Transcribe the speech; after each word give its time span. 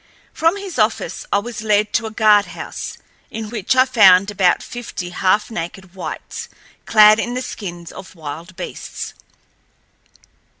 From 0.33 0.57
his 0.57 0.79
office 0.79 1.27
I 1.31 1.37
was 1.37 1.61
led 1.61 1.93
to 1.93 2.07
a 2.07 2.09
guardhouse, 2.09 2.97
in 3.29 3.51
which 3.51 3.75
I 3.75 3.85
found 3.85 4.31
about 4.31 4.63
fifty 4.63 5.11
half 5.11 5.51
naked 5.51 5.93
whites, 5.93 6.49
clad 6.87 7.19
in 7.19 7.35
the 7.35 7.41
skins 7.43 7.91
of 7.91 8.15
wild 8.15 8.55
beasts. 8.55 9.13